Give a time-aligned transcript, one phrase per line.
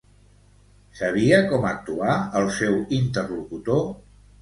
[1.01, 3.89] Sabia com actuar el seu interlocutor?